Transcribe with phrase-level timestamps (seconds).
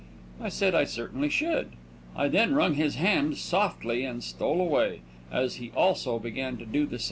[0.41, 1.73] I said I certainly should.
[2.15, 6.87] I then wrung his hand softly and stole away, as he also began to do
[6.87, 6.99] the same thing.